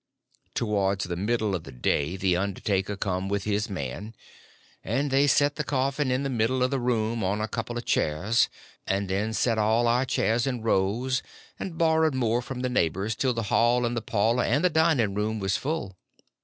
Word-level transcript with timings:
Towards 0.55 1.03
the 1.05 1.15
middle 1.15 1.53
of 1.53 1.63
the 1.63 1.71
day 1.71 2.15
the 2.17 2.35
undertaker 2.35 2.97
come 2.97 3.29
with 3.29 3.43
his 3.43 3.69
man, 3.69 4.15
and 4.83 5.11
they 5.11 5.27
set 5.27 5.57
the 5.57 5.63
coffin 5.63 6.09
in 6.09 6.23
the 6.23 6.27
middle 6.31 6.63
of 6.63 6.71
the 6.71 6.79
room 6.79 7.23
on 7.23 7.39
a 7.39 7.47
couple 7.47 7.77
of 7.77 7.85
chairs, 7.85 8.49
and 8.87 9.07
then 9.07 9.31
set 9.31 9.59
all 9.59 9.87
our 9.87 10.05
chairs 10.05 10.47
in 10.47 10.63
rows, 10.63 11.21
and 11.59 11.77
borrowed 11.77 12.15
more 12.15 12.41
from 12.41 12.61
the 12.61 12.67
neighbors 12.67 13.13
till 13.13 13.35
the 13.35 13.43
hall 13.53 13.85
and 13.85 13.95
the 13.95 14.01
parlor 14.01 14.43
and 14.43 14.65
the 14.65 14.71
dining 14.71 15.13
room 15.13 15.37
was 15.39 15.55
full. 15.55 15.95